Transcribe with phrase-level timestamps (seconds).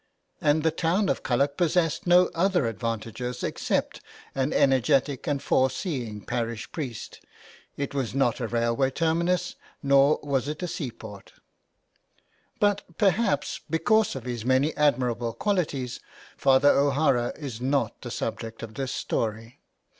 [0.41, 4.01] And the town of Culloch possessed no other advantages except
[4.33, 7.21] an energetic and fore seeing parish priest.
[7.77, 11.33] It was not a railway terminus, nor was it a seaport.
[11.33, 12.55] 20] JULIA CAHILL'S CURSE.
[12.87, 15.99] But, perhaps because of his many admirable qualities,
[16.35, 19.59] Father O'Hara is not the subject of this story.